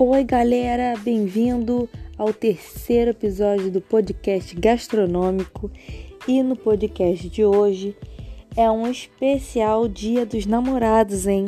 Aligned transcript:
Oi, 0.00 0.22
galera, 0.22 0.94
bem-vindo 1.02 1.90
ao 2.16 2.32
terceiro 2.32 3.10
episódio 3.10 3.68
do 3.68 3.80
podcast 3.80 4.54
gastronômico. 4.54 5.68
E 6.28 6.40
no 6.40 6.54
podcast 6.54 7.28
de 7.28 7.44
hoje 7.44 7.96
é 8.56 8.70
um 8.70 8.88
especial 8.88 9.88
Dia 9.88 10.24
dos 10.24 10.46
Namorados, 10.46 11.26
hein? 11.26 11.46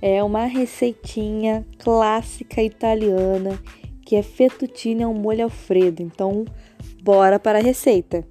É 0.00 0.22
uma 0.22 0.44
receitinha 0.44 1.66
clássica 1.76 2.62
italiana 2.62 3.60
que 4.06 4.14
é 4.14 4.22
fettuccine 4.22 5.02
ao 5.02 5.12
molho 5.12 5.42
alfredo. 5.42 6.00
Então, 6.00 6.44
bora 7.02 7.40
para 7.40 7.58
a 7.58 7.62
receita. 7.62 8.24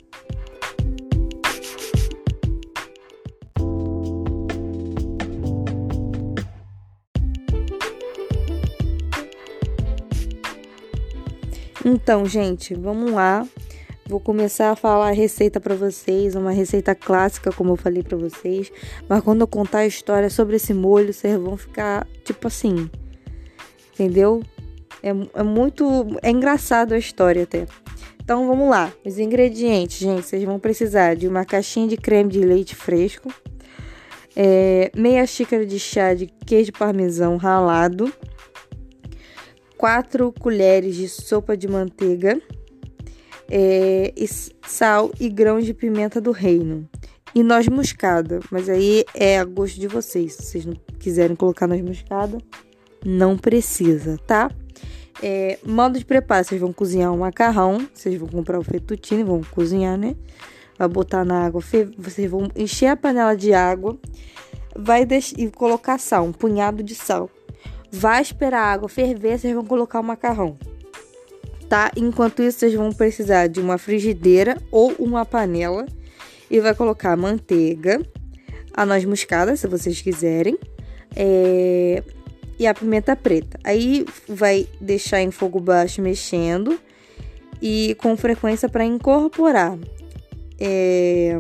Então, 11.86 12.26
gente, 12.26 12.74
vamos 12.74 13.12
lá. 13.12 13.46
Vou 14.06 14.20
começar 14.20 14.72
a 14.72 14.76
falar 14.76 15.10
a 15.10 15.14
receita 15.14 15.60
para 15.60 15.76
vocês, 15.76 16.36
uma 16.36 16.52
receita 16.52 16.94
clássica, 16.94 17.52
como 17.52 17.72
eu 17.72 17.78
falei 17.78 18.04
para 18.04 18.18
vocês. 18.18 18.72
Mas 19.08 19.22
quando 19.22 19.42
eu 19.42 19.48
contar 19.48 19.80
a 19.80 19.88
história 19.88 20.30
sobre 20.30 20.58
esse 20.58 20.74
molho, 20.74 21.14
vocês 21.14 21.38
vão 21.38 21.58
ficar 21.58 22.08
tipo 22.24 22.48
assim, 22.48 22.90
entendeu? 23.94 24.42
É, 25.02 25.10
é 25.10 25.44
muito, 25.44 26.18
é 26.22 26.30
engraçado 26.32 26.94
a 26.94 26.98
história 26.98 27.44
até. 27.44 27.66
Então 28.24 28.48
vamos 28.48 28.70
lá. 28.70 28.92
Os 29.06 29.20
ingredientes, 29.20 30.00
gente, 30.00 30.24
vocês 30.24 30.44
vão 30.44 30.60
precisar 30.60 31.16
de 31.16 31.28
uma 31.28 31.44
caixinha 31.44 31.88
de 31.88 31.98
creme 31.98 32.30
de 32.30 32.40
leite 32.40 32.76
fresco, 32.76 33.34
é, 34.36 34.90
meia 34.96 35.26
xícara 35.26 35.66
de 35.66 35.80
chá 35.80 36.14
de 36.14 36.28
queijo 36.28 36.72
parmesão 36.72 37.38
ralado 37.38 38.12
4 39.84 40.32
colheres 40.40 40.96
de 40.96 41.10
sopa 41.10 41.58
de 41.58 41.68
manteiga, 41.68 42.42
é, 43.52 44.14
e 44.16 44.26
sal 44.66 45.12
e 45.20 45.28
grãos 45.28 45.66
de 45.66 45.74
pimenta 45.74 46.22
do 46.22 46.32
reino. 46.32 46.88
E 47.36 47.44
noz 47.44 47.68
moscada, 47.68 48.40
mas 48.50 48.70
aí 48.70 49.04
é 49.14 49.38
a 49.38 49.44
gosto 49.44 49.78
de 49.78 49.90
vocês. 49.90 50.36
Se 50.36 50.44
vocês 50.44 50.66
não 50.66 50.76
quiserem 50.98 51.36
colocar 51.36 51.68
noz 51.68 51.82
moscada, 51.82 52.38
não 53.06 53.38
precisa, 53.38 54.18
tá? 54.26 54.50
É, 55.22 55.60
modo 55.66 56.00
de 56.00 56.06
preparo: 56.06 56.46
vocês 56.46 56.62
vão 56.62 56.72
cozinhar 56.72 57.14
o 57.14 57.18
macarrão, 57.18 57.86
vocês 57.94 58.18
vão 58.18 58.30
comprar 58.30 58.60
o 58.60 58.64
fettuccine, 58.64 59.22
vão 59.22 59.42
cozinhar, 59.52 59.98
né? 59.98 60.16
Vai 60.80 60.88
botar 60.88 61.26
na 61.26 61.46
água, 61.46 61.62
vocês 61.98 62.32
vão 62.32 62.48
encher 62.56 62.88
a 62.88 62.96
panela 62.96 63.36
de 63.36 63.54
água, 63.54 64.00
vai 64.74 65.06
e 65.38 65.52
colocar 65.52 65.98
sal, 65.98 66.24
um 66.24 66.32
punhado 66.32 66.82
de 66.82 66.96
sal. 66.96 67.30
Vai 67.96 68.24
esperar 68.24 68.60
a 68.60 68.72
água 68.74 68.90
ferver, 68.90 69.38
vocês 69.38 69.54
vão 69.54 69.64
colocar 69.64 70.00
o 70.00 70.04
macarrão. 70.04 70.58
Tá? 71.70 71.92
Enquanto 71.96 72.42
isso, 72.42 72.58
vocês 72.58 72.74
vão 72.74 72.92
precisar 72.92 73.46
de 73.46 73.60
uma 73.60 73.78
frigideira 73.78 74.58
ou 74.72 74.94
uma 74.98 75.24
panela 75.24 75.86
e 76.50 76.60
vai 76.60 76.74
colocar 76.74 77.16
manteiga, 77.16 78.02
a 78.74 78.84
noz 78.84 79.06
moscada, 79.06 79.56
se 79.56 79.68
vocês 79.68 80.02
quiserem, 80.02 80.58
é... 81.16 82.02
e 82.58 82.66
a 82.66 82.74
pimenta 82.74 83.16
preta. 83.16 83.60
Aí 83.64 84.08
vai 84.28 84.68
deixar 84.82 85.22
em 85.22 85.30
fogo 85.30 85.60
baixo 85.60 86.02
mexendo 86.02 86.80
e 87.62 87.96
com 88.02 88.18
frequência 88.18 88.68
para 88.68 88.84
incorporar. 88.84 89.78
É... 90.60 91.38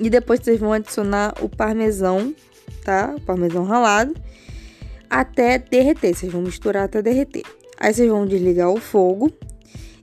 E 0.00 0.08
depois 0.08 0.40
vocês 0.40 0.58
vão 0.58 0.72
adicionar 0.72 1.34
o 1.42 1.48
parmesão, 1.50 2.34
tá? 2.82 3.14
O 3.18 3.20
parmesão 3.20 3.64
ralado 3.64 4.14
até 5.12 5.58
derreter. 5.58 6.14
Vocês 6.14 6.32
vão 6.32 6.40
misturar 6.40 6.84
até 6.84 7.02
derreter. 7.02 7.44
Aí 7.78 7.92
vocês 7.92 8.08
vão 8.08 8.26
desligar 8.26 8.70
o 8.70 8.80
fogo 8.80 9.30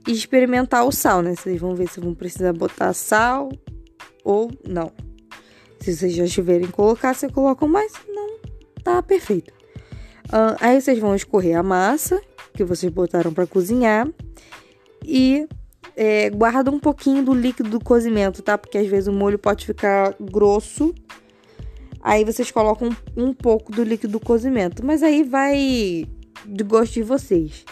e 0.06 0.12
experimentar 0.12 0.86
o 0.86 0.92
sal, 0.92 1.20
né? 1.20 1.34
Vocês 1.34 1.60
vão 1.60 1.74
ver 1.74 1.88
se 1.88 2.00
vão 2.00 2.14
precisar 2.14 2.52
botar 2.52 2.92
sal 2.92 3.50
ou 4.24 4.50
não. 4.64 4.92
Se 5.80 5.96
vocês 5.96 6.12
já 6.12 6.26
tiverem 6.26 6.68
colocar, 6.68 7.12
vocês 7.12 7.32
colocam 7.32 7.66
mais. 7.66 7.92
Não, 8.08 8.38
tá 8.84 9.02
perfeito. 9.02 9.52
Uh, 10.26 10.54
aí 10.60 10.80
vocês 10.80 10.98
vão 11.00 11.16
escorrer 11.16 11.58
a 11.58 11.62
massa 11.62 12.20
que 12.54 12.62
vocês 12.62 12.92
botaram 12.92 13.32
para 13.32 13.48
cozinhar 13.48 14.08
e 15.04 15.48
é, 15.96 16.30
guarda 16.30 16.70
um 16.70 16.78
pouquinho 16.78 17.24
do 17.24 17.34
líquido 17.34 17.68
do 17.68 17.80
cozimento, 17.80 18.42
tá? 18.42 18.56
Porque 18.56 18.78
às 18.78 18.86
vezes 18.86 19.08
o 19.08 19.12
molho 19.12 19.38
pode 19.38 19.66
ficar 19.66 20.14
grosso 20.20 20.94
Aí 22.02 22.24
vocês 22.24 22.50
colocam 22.50 22.90
um, 23.16 23.32
pouco 23.32 23.72
do 23.72 23.82
líquido 23.82 24.14
do 24.14 24.20
cozimento, 24.20 24.84
mas 24.84 25.02
aí 25.02 25.22
vai 25.22 26.06
do 26.46 26.64
gosto 26.64 26.94
de 26.94 27.02
vocês. 27.02 27.64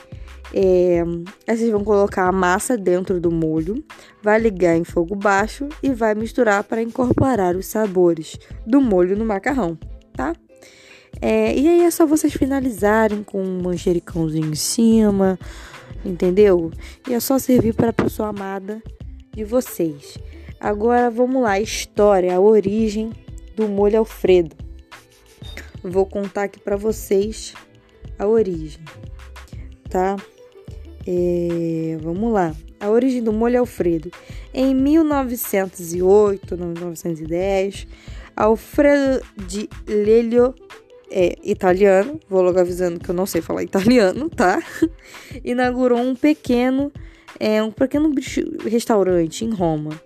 É, 0.53 1.03
aí 1.47 1.57
vocês 1.57 1.71
vão 1.71 1.85
colocar 1.85 2.27
a 2.27 2.33
massa 2.33 2.77
dentro 2.77 3.21
do 3.21 3.31
molho, 3.31 3.83
vai 4.23 4.39
ligar 4.39 4.77
em 4.77 4.85
fogo 4.85 5.15
baixo 5.15 5.69
e 5.83 5.93
vai 5.93 6.15
misturar 6.15 6.65
para 6.65 6.83
incorporar 6.83 7.57
os 7.57 7.67
sabores 7.67 8.39
do 8.67 8.81
molho 8.81 9.17
no 9.17 9.25
macarrão, 9.25 9.79
tá? 10.15 10.35
É, 11.21 11.55
e 11.59 11.69
aí 11.69 11.81
é 11.83 11.91
só 11.91 12.07
vocês 12.07 12.33
finalizarem 12.33 13.23
com 13.23 13.43
um 13.43 13.63
manjericãozinho 13.63 14.51
em 14.51 14.55
cima, 14.55 15.39
entendeu? 16.05 16.71
E 17.09 17.15
é 17.15 17.21
só 17.21 17.39
servir 17.39 17.75
para 17.75 17.91
a 17.91 17.95
pessoa 17.95 18.29
amada 18.29 18.83
de 19.35 19.45
vocês. 19.45 20.19
Agora 20.61 21.11
vamos 21.11 21.43
lá, 21.43 21.59
história, 21.61 22.35
a 22.35 22.41
origem 22.41 23.11
do 23.59 23.67
molho 23.67 23.99
Alfredo. 23.99 24.55
Vou 25.83 26.07
contar 26.07 26.45
aqui 26.45 26.61
para 26.61 26.77
vocês 26.77 27.55
a 28.17 28.25
origem, 28.25 28.81
tá? 29.91 30.17
É, 31.05 31.99
vamos 32.01 32.33
lá. 32.33 32.55
A 32.79 32.89
origem 32.89 33.21
do 33.21 33.33
molho 33.33 33.59
Alfredo. 33.59 34.13
Em 34.55 34.73
1908, 34.75 36.57
1910, 36.57 37.89
Alfredo 38.37 39.27
de 39.37 39.69
Lelio 39.89 40.55
é 41.11 41.37
italiano, 41.43 42.21
vou 42.29 42.43
logo 42.43 42.61
avisando 42.61 43.01
que 43.01 43.11
eu 43.11 43.15
não 43.15 43.27
sei 43.27 43.41
falar 43.41 43.65
italiano, 43.65 44.31
tá? 44.31 44.63
Inaugurou 45.45 45.99
um 45.99 46.15
pequeno, 46.15 46.93
é, 47.41 47.61
um 47.61 47.73
pequeno 47.73 48.15
restaurante 48.65 49.45
em 49.45 49.51
Roma. 49.51 50.01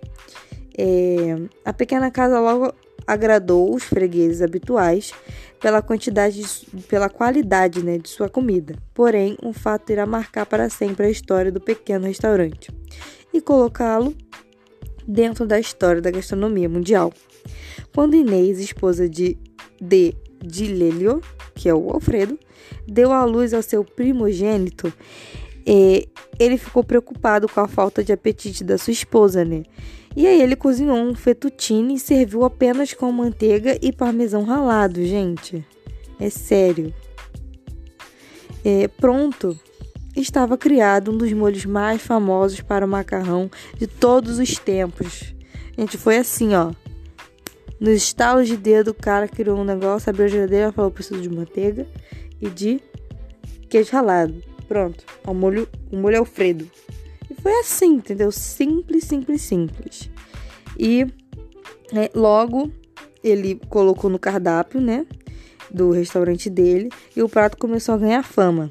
É, 0.77 1.35
a 1.63 1.73
pequena 1.73 2.09
casa 2.09 2.39
logo 2.39 2.73
agradou 3.05 3.73
os 3.73 3.83
fregueses 3.83 4.41
habituais 4.41 5.13
pela 5.59 5.81
quantidade, 5.81 6.41
pela 6.87 7.09
qualidade 7.09 7.83
né, 7.83 7.97
de 7.97 8.09
sua 8.09 8.29
comida. 8.29 8.75
Porém, 8.93 9.37
um 9.43 9.53
fato 9.53 9.91
irá 9.91 10.05
marcar 10.05 10.45
para 10.45 10.69
sempre 10.69 11.05
a 11.05 11.09
história 11.09 11.51
do 11.51 11.59
pequeno 11.59 12.05
restaurante 12.05 12.71
e 13.33 13.41
colocá-lo 13.41 14.15
dentro 15.07 15.45
da 15.45 15.59
história 15.59 16.01
da 16.01 16.11
gastronomia 16.11 16.69
mundial. 16.69 17.13
Quando 17.93 18.15
Inês, 18.15 18.59
esposa 18.59 19.07
de 19.07 19.37
de 19.83 20.15
Dilelio, 20.41 21.21
que 21.53 21.67
é 21.67 21.73
o 21.73 21.89
Alfredo, 21.89 22.39
deu 22.87 23.11
à 23.11 23.25
luz 23.25 23.53
ao 23.53 23.61
seu 23.61 23.83
primogênito, 23.83 24.91
eh, 25.65 26.07
ele 26.39 26.57
ficou 26.57 26.83
preocupado 26.83 27.47
com 27.47 27.59
a 27.59 27.67
falta 27.67 28.03
de 28.03 28.11
apetite 28.11 28.63
da 28.63 28.77
sua 28.77 28.91
esposa, 28.91 29.43
né? 29.45 29.63
E 30.15 30.27
aí 30.27 30.41
ele 30.41 30.55
cozinhou 30.55 30.97
um 30.97 31.15
fettuccine 31.15 31.95
e 31.95 31.99
serviu 31.99 32.43
apenas 32.43 32.93
com 32.93 33.11
manteiga 33.11 33.77
e 33.81 33.91
parmesão 33.91 34.43
ralado, 34.43 35.03
gente. 35.03 35.65
É 36.19 36.29
sério. 36.29 36.93
É, 38.63 38.87
pronto, 38.87 39.59
estava 40.15 40.57
criado 40.57 41.11
um 41.11 41.17
dos 41.17 41.33
molhos 41.33 41.65
mais 41.65 42.01
famosos 42.01 42.61
para 42.61 42.85
o 42.85 42.89
macarrão 42.89 43.49
de 43.77 43.87
todos 43.87 44.37
os 44.37 44.57
tempos. 44.57 45.33
Gente, 45.77 45.97
foi 45.97 46.17
assim, 46.17 46.53
ó. 46.53 46.71
Nos 47.79 47.95
estalos 47.95 48.47
de 48.47 48.55
dedo, 48.55 48.91
o 48.91 48.93
cara 48.93 49.27
criou 49.27 49.57
um 49.57 49.65
negócio, 49.65 50.09
abriu 50.09 50.25
a 50.25 50.29
geladeira 50.29 50.69
e 50.69 50.71
falou: 50.71 50.91
preciso 50.91 51.19
de 51.19 51.29
manteiga 51.29 51.87
e 52.39 52.49
de 52.49 52.79
queijo 53.69 53.91
ralado. 53.91 54.52
Pronto, 54.67 55.03
o 55.25 55.33
molho, 55.33 55.67
o 55.91 55.97
molho 55.97 56.19
Alfredo. 56.19 56.69
E 57.29 57.33
foi 57.41 57.53
assim, 57.59 57.95
entendeu? 57.95 58.31
Simples, 58.31 59.03
simples, 59.05 59.41
simples. 59.41 60.09
E 60.77 61.05
é, 61.93 62.09
logo 62.13 62.71
ele 63.23 63.59
colocou 63.69 64.09
no 64.09 64.19
cardápio, 64.19 64.81
né? 64.81 65.05
Do 65.71 65.91
restaurante 65.91 66.49
dele 66.49 66.89
e 67.15 67.21
o 67.23 67.29
prato 67.29 67.57
começou 67.57 67.95
a 67.95 67.97
ganhar 67.97 68.23
fama. 68.23 68.69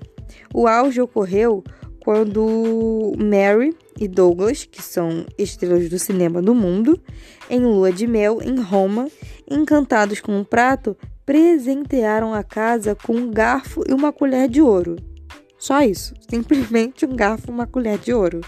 O 0.55 0.67
auge 0.67 1.01
ocorreu 1.01 1.65
quando 2.01 3.13
Mary 3.17 3.75
e 3.99 4.09
Douglas, 4.09 4.65
que 4.65 4.83
são 4.83 5.25
estrelas 5.39 5.89
do 5.89 5.99
cinema 5.99 6.43
do 6.43 6.55
mundo, 6.55 7.01
em 7.49 7.61
lua 7.61 7.93
de 7.93 8.07
mel 8.07 8.41
em 8.43 8.61
Roma, 8.61 9.09
encantados 9.49 10.21
com 10.21 10.41
o 10.41 10.45
prato, 10.45 10.97
presentearam 11.25 12.35
a 12.35 12.43
casa 12.43 12.95
com 12.95 13.15
um 13.15 13.31
garfo 13.31 13.83
e 13.89 13.93
uma 13.93 14.13
colher 14.13 14.49
de 14.49 14.61
ouro. 14.61 14.97
Só 15.63 15.81
isso, 15.81 16.13
simplesmente 16.29 17.07
um 17.07 17.15
garfo 17.15 17.49
uma 17.49 17.69
colher 17.69 17.97
de 17.97 18.13
ouro. 18.13 18.41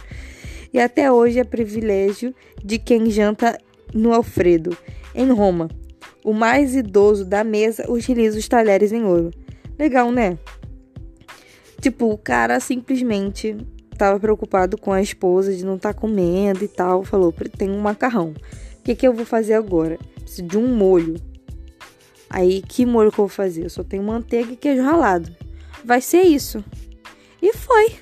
E 0.73 0.81
até 0.81 1.13
hoje 1.13 1.39
é 1.39 1.45
privilégio 1.45 2.35
de 2.61 2.77
quem 2.77 3.09
janta 3.09 3.57
no 3.95 4.13
Alfredo, 4.13 4.77
em 5.15 5.31
Roma. 5.31 5.71
O 6.25 6.33
mais 6.33 6.75
idoso 6.75 7.25
da 7.25 7.45
mesa 7.45 7.89
utiliza 7.89 8.37
os 8.37 8.49
talheres 8.49 8.91
em 8.91 9.05
ouro. 9.05 9.31
Legal, 9.79 10.11
né? 10.11 10.37
Tipo, 11.81 12.11
o 12.11 12.19
cara 12.19 12.59
simplesmente 12.59 13.57
tava 13.97 14.19
preocupado 14.19 14.77
com 14.77 14.93
a 14.93 15.01
esposa 15.01 15.55
de 15.55 15.65
não 15.65 15.77
estar 15.77 15.95
tá 15.95 16.01
comendo 16.01 16.65
e 16.65 16.69
tal. 16.69 17.05
Falou: 17.05 17.33
tem 17.57 17.71
um 17.71 17.79
macarrão. 17.79 18.35
O 18.81 18.83
que, 18.83 18.97
que 18.97 19.07
eu 19.07 19.15
vou 19.15 19.25
fazer 19.25 19.55
agora? 19.55 20.01
Preciso 20.17 20.49
de 20.49 20.59
um 20.59 20.67
molho. 20.67 21.15
Aí, 22.29 22.61
que 22.61 22.85
molho 22.85 23.13
que 23.13 23.21
eu 23.21 23.29
vou 23.29 23.37
fazer? 23.37 23.67
Eu 23.67 23.71
só 23.71 23.85
tenho 23.85 24.03
manteiga 24.03 24.53
e 24.53 24.57
queijo 24.57 24.83
ralado. 24.83 25.31
Vai 25.85 26.01
ser 26.01 26.23
isso. 26.23 26.65
E 27.45 27.53
foi. 27.53 27.93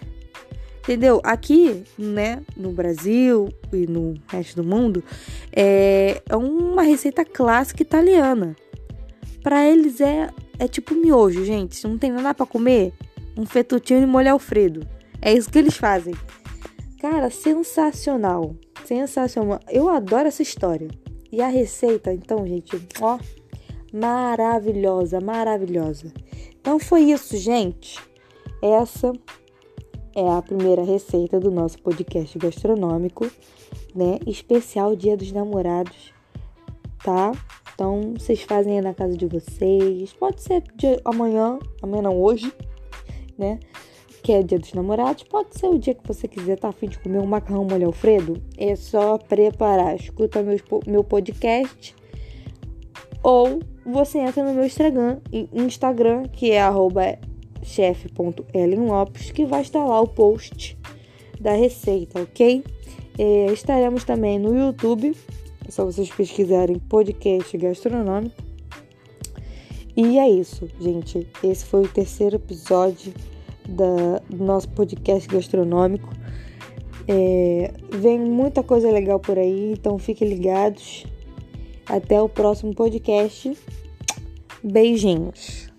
Entendeu? 0.78 1.20
Aqui, 1.24 1.82
né, 1.98 2.42
no 2.56 2.70
Brasil 2.70 3.48
e 3.72 3.88
no 3.88 4.14
resto 4.28 4.62
do 4.62 4.64
mundo, 4.64 5.02
é, 5.52 6.22
é 6.28 6.36
uma 6.36 6.82
receita 6.82 7.24
clássica 7.24 7.82
italiana. 7.82 8.54
Para 9.42 9.68
eles 9.68 10.00
é, 10.00 10.30
é 10.60 10.68
tipo 10.68 10.94
miojo, 10.94 11.44
gente. 11.44 11.84
Não 11.88 11.98
tem 11.98 12.12
nada 12.12 12.32
para 12.32 12.46
comer, 12.46 12.92
um 13.36 13.44
fettuccine 13.44 14.06
molho 14.06 14.30
alfredo. 14.30 14.86
É 15.20 15.32
isso 15.32 15.50
que 15.50 15.58
eles 15.58 15.76
fazem. 15.76 16.14
Cara, 17.00 17.28
sensacional. 17.30 18.54
Sensacional. 18.84 19.58
Eu 19.68 19.88
adoro 19.88 20.28
essa 20.28 20.42
história. 20.42 20.88
E 21.32 21.42
a 21.42 21.48
receita, 21.48 22.12
então, 22.12 22.46
gente, 22.46 22.80
ó, 23.00 23.18
maravilhosa, 23.92 25.20
maravilhosa. 25.20 26.12
Então 26.60 26.78
foi 26.78 27.00
isso, 27.02 27.36
gente. 27.36 27.98
Essa 28.62 29.12
é 30.14 30.30
a 30.30 30.40
primeira 30.40 30.84
receita 30.84 31.40
do 31.40 31.50
nosso 31.50 31.82
podcast 31.82 32.38
gastronômico, 32.38 33.28
né? 33.92 34.20
Especial 34.24 34.94
Dia 34.94 35.16
dos 35.16 35.32
Namorados, 35.32 36.14
tá? 37.02 37.32
Então, 37.74 38.14
vocês 38.16 38.42
fazem 38.42 38.76
aí 38.76 38.80
na 38.80 38.94
casa 38.94 39.16
de 39.16 39.26
vocês. 39.26 40.12
Pode 40.12 40.40
ser 40.42 40.62
amanhã, 41.04 41.58
amanhã 41.82 42.02
não, 42.02 42.22
hoje, 42.22 42.52
né? 43.36 43.58
Que 44.22 44.30
é 44.30 44.42
dia 44.44 44.60
dos 44.60 44.72
namorados. 44.74 45.24
Pode 45.24 45.58
ser 45.58 45.66
o 45.66 45.76
dia 45.76 45.94
que 45.94 46.06
você 46.06 46.28
quiser, 46.28 46.56
tá 46.56 46.68
afim 46.68 46.86
de 46.86 47.00
comer 47.00 47.18
um 47.18 47.26
macarrão 47.26 47.64
molho 47.64 47.88
alfredo. 47.88 48.40
É 48.56 48.76
só 48.76 49.18
preparar. 49.18 49.96
Escuta 49.96 50.40
meu, 50.40 50.56
meu 50.86 51.02
podcast. 51.02 51.96
Ou 53.24 53.58
você 53.84 54.18
entra 54.20 54.44
no 54.44 54.54
meu 54.54 54.64
Instagram, 54.64 55.18
Instagram 55.52 56.28
que 56.28 56.52
é 56.52 56.60
arroba 56.60 57.18
chef.ellenlopes, 57.62 59.30
que 59.30 59.44
vai 59.44 59.62
estar 59.62 59.84
lá 59.84 60.00
o 60.00 60.08
post 60.08 60.76
da 61.40 61.52
receita, 61.52 62.20
ok? 62.22 62.64
É, 63.18 63.46
estaremos 63.52 64.04
também 64.04 64.38
no 64.38 64.56
YouTube, 64.56 65.16
é 65.66 65.70
só 65.70 65.84
vocês 65.84 66.10
pesquisarem 66.10 66.78
podcast 66.78 67.56
gastronômico. 67.56 68.42
E 69.96 70.18
é 70.18 70.28
isso, 70.28 70.68
gente. 70.80 71.26
Esse 71.44 71.64
foi 71.66 71.82
o 71.82 71.88
terceiro 71.88 72.36
episódio 72.36 73.12
da, 73.68 74.18
do 74.28 74.42
nosso 74.42 74.68
podcast 74.70 75.28
gastronômico. 75.28 76.08
É, 77.06 77.72
vem 77.90 78.18
muita 78.18 78.62
coisa 78.62 78.90
legal 78.90 79.20
por 79.20 79.38
aí, 79.38 79.72
então 79.72 79.98
fiquem 79.98 80.28
ligados. 80.28 81.04
Até 81.86 82.20
o 82.22 82.28
próximo 82.28 82.74
podcast. 82.74 83.56
Beijinhos. 84.62 85.71